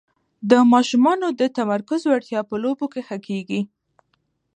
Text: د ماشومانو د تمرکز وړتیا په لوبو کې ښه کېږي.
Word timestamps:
د 0.49 0.51
ماشومانو 0.73 1.27
د 1.39 1.41
تمرکز 1.57 2.01
وړتیا 2.05 2.41
په 2.49 2.55
لوبو 2.63 2.85
کې 2.93 3.01
ښه 3.07 3.17
کېږي. 3.27 3.61